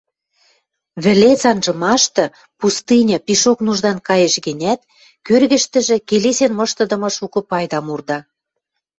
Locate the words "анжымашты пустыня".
1.51-3.17